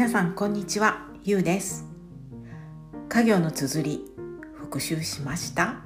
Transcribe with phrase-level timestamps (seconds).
[0.00, 1.06] 皆さんこんにちは。
[1.24, 1.84] ゆうです。
[3.10, 4.06] 家業の綴り
[4.54, 5.82] 復習しました。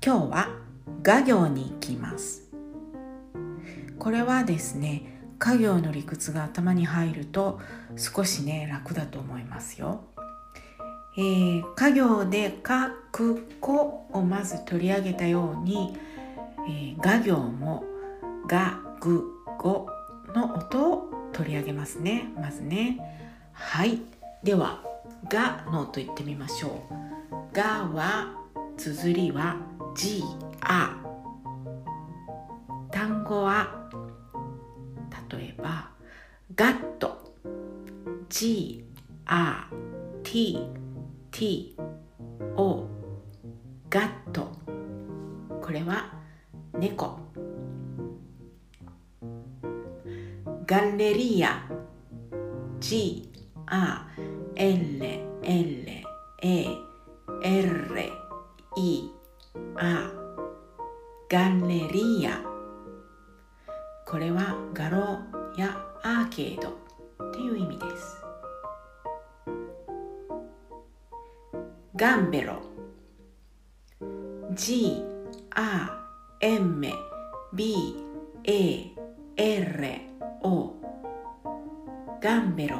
[0.00, 0.48] 今日は
[1.02, 2.48] 画行に行きます。
[3.98, 7.58] これはですね家業の理屈が頭に入ると
[7.96, 10.04] 少しね楽だと思いますよ。
[11.18, 15.98] えー、家業で「か」「く」「こ」をまず取り上げたように、
[16.68, 17.82] えー、画行も
[18.46, 19.24] 「が」「ぐ」
[19.58, 19.88] 「ご」
[20.34, 22.32] の音を取り上げますね。
[22.36, 22.98] まずね。
[23.52, 24.00] はい。
[24.44, 24.82] では
[25.26, 26.74] 「が」の音言ってみましょう
[27.56, 28.34] 「が」は
[28.76, 29.56] 綴りは
[29.96, 30.22] 「G」
[30.60, 30.98] 「あ」
[32.92, 33.88] 単語は
[35.30, 35.88] 例えば
[36.54, 37.34] 「ガット」
[38.28, 38.84] 「G」
[39.24, 39.66] 「あ」
[40.22, 40.68] 「T」
[41.32, 41.74] 「T」
[42.56, 42.86] 「O」
[59.76, 60.10] 「A
[61.28, 62.40] ガレリア
[64.06, 64.98] これは画廊
[65.56, 66.68] やアーケード。
[66.68, 68.22] っていう意味です。
[71.96, 72.60] ガンベロ。
[74.52, 75.02] G
[75.56, 76.86] A M
[77.52, 77.96] B
[78.44, 78.92] A
[79.36, 80.00] R
[80.42, 80.74] を
[82.20, 82.76] ガンベロ。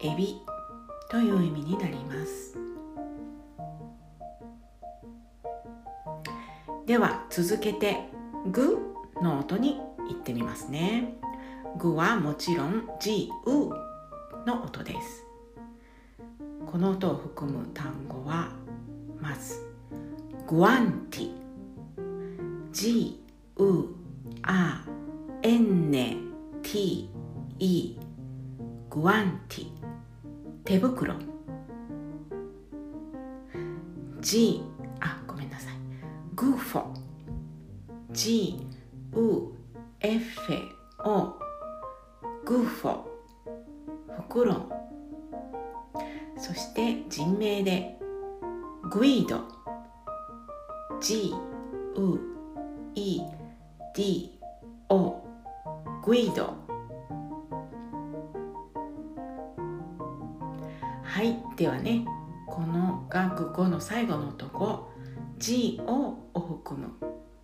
[0.00, 0.40] エビ。
[1.10, 2.63] という意味になります。
[6.86, 7.96] では続けて
[8.52, 8.78] グ
[9.22, 11.16] の音に言ってみますね。
[11.78, 13.70] グはもちろん G、U
[14.46, 15.24] の音です。
[16.66, 18.50] この音を含む単語は
[19.18, 19.66] まず
[20.46, 21.30] グアンティ。
[22.70, 23.18] G、
[23.58, 23.94] U、
[24.46, 24.84] A
[25.42, 27.08] NTE
[28.90, 29.68] グアンティ。
[30.64, 31.14] 手袋。
[34.20, 34.73] G
[48.90, 49.40] グイード
[51.00, 51.34] G
[51.96, 52.18] ウ
[52.94, 53.20] E
[53.94, 54.38] D
[54.88, 55.24] O
[56.04, 56.54] グイド。
[61.02, 62.04] はいではね
[62.46, 64.90] この学語の最後のとこ
[65.38, 66.92] G をを含む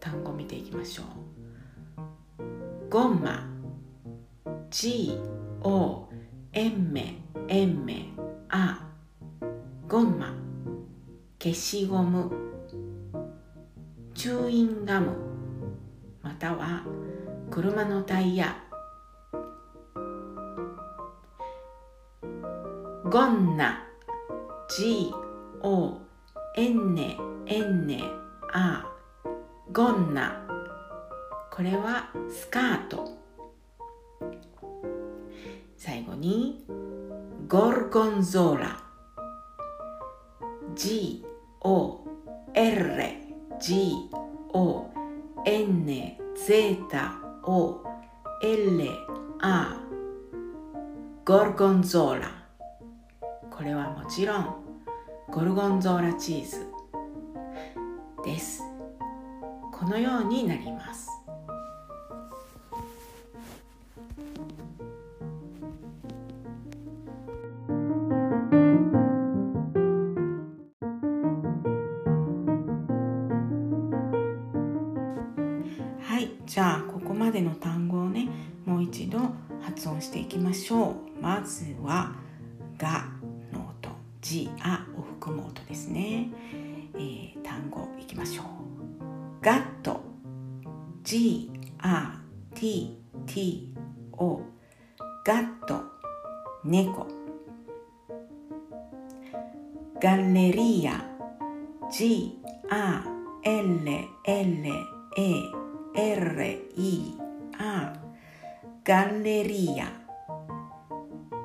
[0.00, 2.90] 単語を見ていきましょう。
[2.90, 3.48] ゴンマ。
[4.70, 5.18] G
[5.62, 6.08] O
[6.52, 6.98] M
[7.48, 8.11] M
[11.42, 12.30] 消しゴム
[14.14, 15.08] チューインガム
[16.22, 16.84] または
[17.50, 18.56] 車のタイヤ。
[23.10, 23.84] ゴンナ
[24.70, 25.12] G
[25.62, 25.98] O
[26.56, 26.94] N
[27.46, 28.02] N A
[29.72, 30.46] ゴンナ。
[31.50, 33.18] これはスカート。
[35.76, 36.64] 最後に
[37.48, 38.80] ゴルゴンゾーラ。
[40.76, 41.31] G
[41.64, 42.04] O
[42.54, 43.16] R
[43.60, 44.10] G
[44.52, 44.90] O
[45.44, 45.86] N
[46.34, 47.14] ゼータ
[47.44, 47.82] O
[48.42, 49.76] L A
[51.24, 52.30] ゴルゴンゾーラ
[53.50, 54.56] これはもちろん
[55.30, 56.66] ゴルゴンゾーラチーズ
[58.24, 58.62] です。
[59.72, 61.08] このようになります。
[79.60, 80.94] 発音していきましょう。
[81.20, 82.14] まずは
[82.78, 83.06] 「が」
[83.52, 86.28] の音「じ」「あ」を含む音ですね、
[86.94, 87.88] えー、単語。
[88.00, 88.46] いきましょう
[89.40, 90.00] ガット
[91.02, 92.08] G R
[92.54, 93.74] T T
[94.12, 94.42] O
[95.24, 95.82] ガット。
[96.64, 97.06] 猫。
[100.00, 101.04] ガレリア。
[101.92, 103.04] G R
[103.44, 104.72] L L
[105.16, 105.62] A
[105.94, 107.22] R-I-A
[108.84, 109.92] ガレリア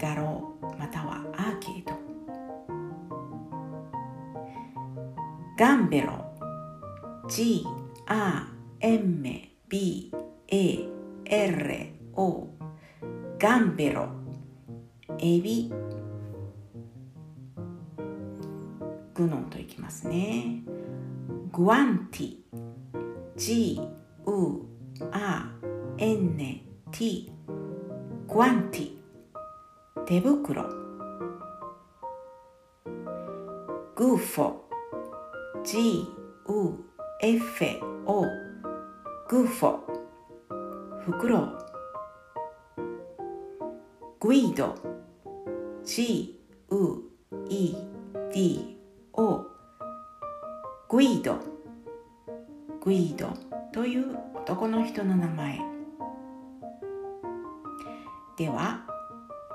[0.00, 1.92] 画廊またはアーケード
[5.56, 6.24] ガンベロ
[7.28, 7.68] G-A-M-B-A-R-O
[13.38, 14.08] ガンベロ
[15.20, 15.72] エビ
[19.14, 20.64] グノンといきますね
[21.52, 22.38] グワンティ
[23.36, 23.90] G-U-A-N
[26.92, 27.32] T
[28.26, 28.98] guanti
[30.06, 30.64] 手袋
[33.94, 34.64] gufo
[35.64, 36.06] g
[36.46, 36.84] u
[37.22, 37.64] f
[38.06, 38.24] o
[39.28, 39.78] グーフォ
[41.04, 41.58] フクロウ
[44.18, 44.74] グイド
[45.84, 46.38] G
[46.70, 47.02] U
[47.48, 47.74] E
[48.32, 48.76] D
[49.12, 49.46] O
[50.88, 51.38] グイード
[52.82, 53.28] グイード
[53.72, 55.69] という男の人の名前。
[58.40, 58.80] では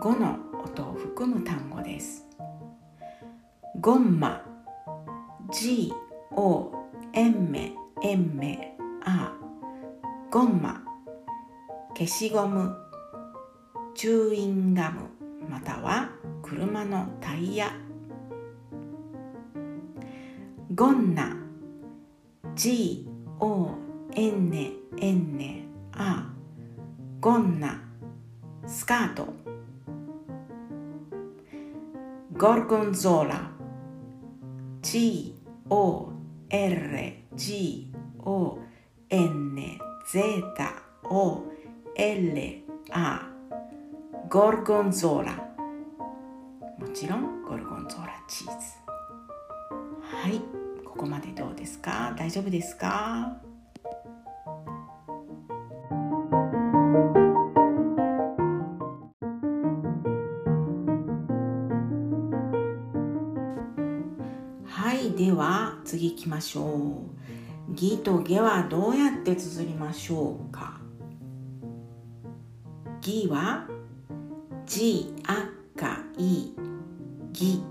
[0.00, 2.24] 5の音を含む単語です。
[3.78, 4.42] ゴンマ
[5.52, 5.92] G
[6.34, 6.72] O
[7.12, 7.54] M
[8.02, 8.74] M A
[10.30, 10.82] ゴンマ
[11.90, 12.74] 消しゴム
[13.94, 15.10] チューインガム
[15.46, 16.08] または
[16.40, 17.70] 車のタイヤ。
[20.74, 21.36] ゴンナ
[22.54, 23.04] G-O-N-N-A
[27.20, 27.89] ゴンナ
[28.70, 29.26] スカート
[32.38, 33.50] ゴルゴンゾーラ
[34.80, 35.40] G-O-R-G-O-N-Z-O-L-A.
[44.28, 45.32] ゴルゴンゾーラ
[46.78, 48.52] もちろんゴルゴンゾーラチーズ
[50.00, 50.40] はい
[50.84, 53.49] ここまでどうですか大丈夫ですか
[65.20, 67.02] では次行きましょ
[67.70, 67.74] う。
[67.74, 70.80] ギとゲはどうやって綴りましょうか？
[73.02, 73.68] ギは
[74.64, 76.54] G 赤い
[77.32, 77.62] ギ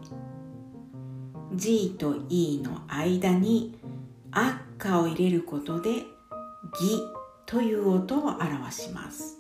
[1.56, 3.80] G と E の間に
[4.30, 6.04] 赤を入れることでギ
[7.48, 9.40] という音を表します。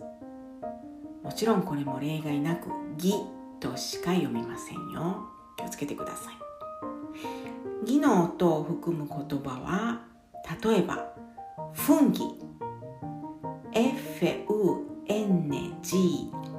[1.21, 3.13] もちろんこれも例外なくギ
[3.59, 5.27] としか読みませんよ。
[5.57, 6.33] 気をつけてください。
[7.85, 10.01] ギの音を含む言葉は
[10.63, 11.13] 例えば
[11.73, 12.23] フンギ
[13.71, 15.17] F-U-N-G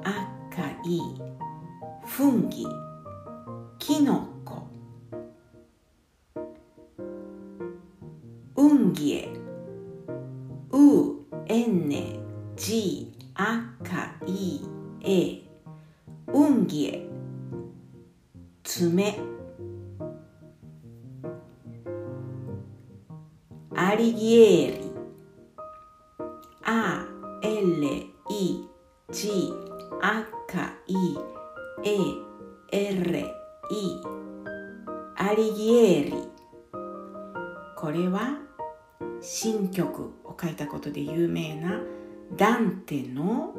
[0.03, 1.01] 赤い。
[2.05, 2.65] フンギ
[3.79, 4.67] キノコ。
[8.55, 9.29] ウンギ
[27.61, 28.65] L I
[29.11, 29.53] G
[30.01, 30.95] 赤い
[32.71, 33.25] A R I
[35.15, 36.13] アリギエーリ
[37.77, 38.39] これは
[39.21, 41.79] 新曲を書いたことで有名な
[42.35, 43.53] ダンテの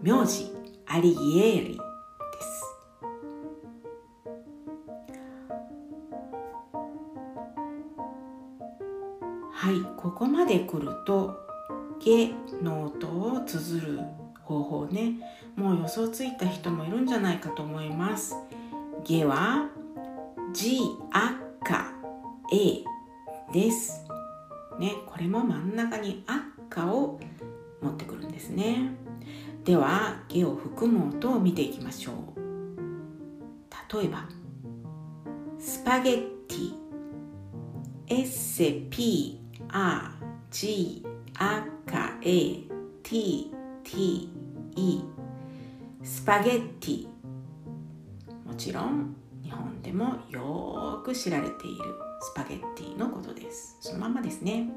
[0.00, 0.50] 名字
[0.86, 1.80] アリギエーリで
[2.40, 2.62] す。
[9.52, 11.34] はいここまで来ると
[12.04, 12.32] 「ゲ」
[12.62, 14.00] の音を綴る
[14.42, 15.20] 方法ね。
[15.56, 18.36] もう予想ついた人もいるんじゃないかと思います
[19.04, 19.68] 「ゲ」は
[20.52, 20.78] 「G」
[21.10, 21.92] 赤
[22.52, 22.84] 「A」
[23.52, 24.04] です。
[24.78, 27.18] ねこれも真ん中に赤を
[27.80, 28.94] 持ってくるんですね。
[29.64, 32.16] では「ゲ」を含む音を見ていきましょう。
[33.96, 34.28] 例えば
[35.58, 36.86] スパゲッティ。
[38.08, 39.36] SPRG
[41.38, 42.68] R G 赤 A
[43.02, 43.52] T
[43.84, 44.30] T
[44.76, 45.00] E
[46.02, 47.06] スパゲッティ。
[48.44, 51.84] もちろん日本でもよく知られている
[52.20, 53.76] スパゲッティのことです。
[53.80, 54.70] そのままですね。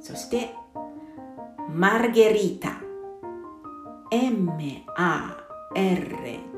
[0.00, 0.54] そして
[1.72, 2.80] マルゲリータ。
[4.10, 5.36] M A R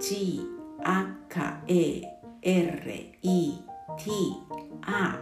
[0.00, 0.40] G
[0.82, 2.02] 赤 A
[2.42, 2.90] R
[3.22, 3.52] E
[3.98, 4.10] T
[4.86, 5.18] A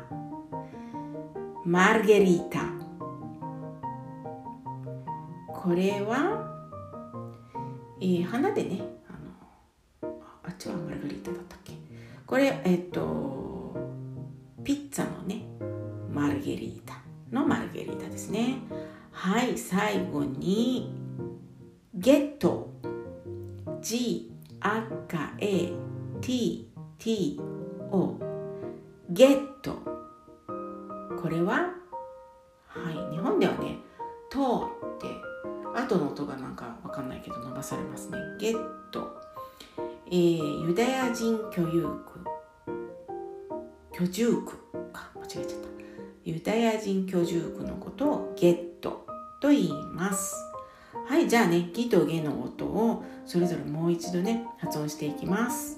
[1.64, 2.77] マルゲリータ。
[5.68, 6.50] これは、
[8.00, 11.74] えー、花でねあのあっちはマルゲリータだったっけ？
[12.26, 13.76] これえっと
[14.64, 15.42] ピッツァのね
[16.10, 16.94] マルゲリータ
[17.30, 18.60] のマルゲリータですね。
[19.12, 20.24] はい最後
[37.58, 38.18] がされますね。
[38.38, 39.20] ゲット、
[40.06, 42.24] えー、ユダヤ人居住区。
[43.92, 44.56] 居住区
[44.92, 45.10] か。
[45.16, 45.68] 間違えちゃった。
[46.24, 49.06] ユダヤ人居住区のことをゲット
[49.40, 50.34] と言います。
[51.06, 55.77] はいじゃあね「ギ」と「ゲ」の音をそれぞれもう一度ね発音していきます。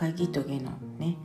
[0.00, 1.16] あもう一回「ギ」と「ゲ」のね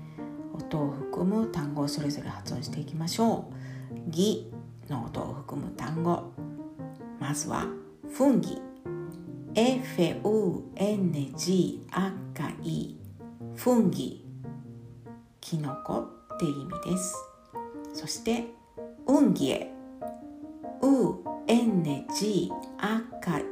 [0.53, 3.53] 音を含む単語をそれぞれ発音していきましょう
[4.12, 4.51] 「ギ」
[4.89, 6.32] の音を含む単語
[7.20, 7.65] まずは
[8.12, 8.62] 「フンギ」
[9.55, 10.27] F-U-N-G
[11.89, 12.98] 赤い
[13.55, 14.25] フンギ
[15.39, 17.15] キノコって意味です
[17.94, 18.48] そして
[19.08, 19.74] ウンギエ
[20.82, 23.46] U-N-G 赤い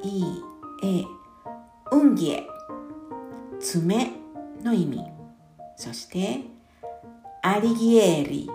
[0.84, 1.06] え
[1.94, 2.46] ウンギエ
[3.62, 4.12] 爪
[4.62, 5.13] の意味
[5.76, 6.42] そして
[7.42, 8.50] アリギエリ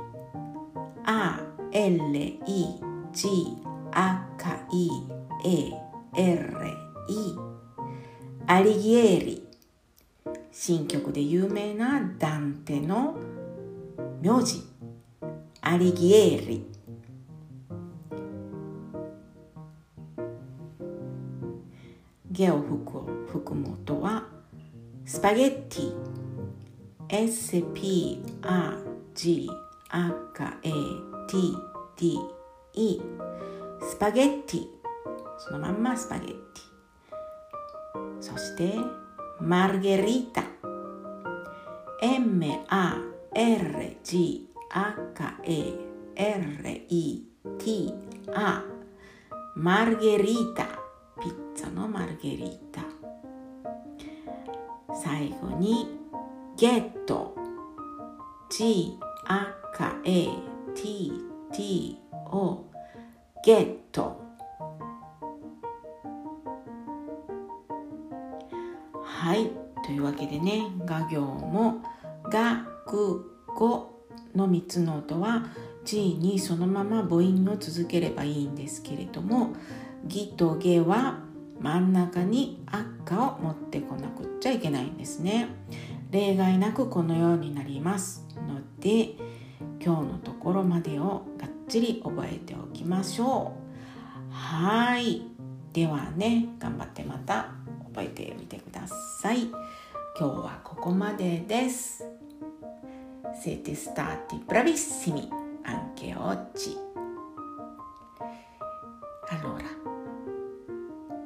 [1.72, 3.28] A-L-I-G
[3.92, 4.88] 赤い
[5.44, 6.66] A-R
[7.08, 7.36] い
[8.46, 9.48] アリギエリ
[10.52, 13.16] 新曲で有名なダンテの
[14.20, 14.62] 名字。
[15.60, 16.66] アリギエリ
[22.30, 24.24] ゲを含む音は
[25.04, 26.17] スパゲッティ。
[27.10, 28.10] S-P-A-G-A-T-T-E
[33.80, 34.66] スパゲッティ
[35.38, 38.74] そのまんまスパゲッティそして
[39.40, 40.42] マルゲリータ
[42.02, 42.78] M-A-R-G-A-K-E-R-E-T-A
[49.56, 50.66] マルゲリータ
[51.22, 52.82] ピッツァのマルゲリータ
[54.94, 55.98] 最後に
[56.58, 57.36] ゲット。
[58.50, 60.28] G 赤 A
[60.74, 61.12] T
[61.52, 61.96] T
[62.32, 62.64] O
[63.44, 64.20] ゲット。
[69.04, 69.52] はい。
[69.86, 71.76] というわけでね画行も
[72.28, 73.94] 「が」「く」「ご」
[74.34, 75.46] の3つの音は
[75.84, 79.52] G にそのまま母音を続ければいいんですけれども
[80.04, 81.20] 「ぎ」と「げ」は
[81.60, 85.50] 真ん中に「赤」を持ってこなくっちゃいけないんですね。
[86.10, 89.14] 例外なくこのようになりますので
[89.84, 93.52] 今日のところまでをがっちり覚えておきましょ
[94.30, 94.32] う。
[94.32, 95.22] はい
[95.72, 97.52] ではね頑張ってまた
[97.86, 98.86] 覚えてみてくだ
[99.20, 99.48] さい。
[100.18, 102.04] 今日はここまでです。
[103.40, 105.28] Siete stati bravissimi
[105.62, 106.76] anche oggi.
[109.30, 109.68] Allora,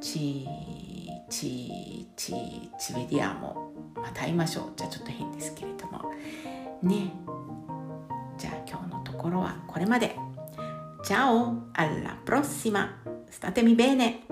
[0.00, 0.44] ci,
[1.28, 3.72] ci, ci, ci vediamo.
[4.02, 4.64] また会いましょう。
[4.76, 6.12] じゃあちょっと変ですけれども。
[6.82, 7.12] ね。
[8.37, 10.16] じゃあ今日のところはこれまで。
[11.04, 12.88] Ciao, alla prossima.
[13.30, 14.31] Statemi bene.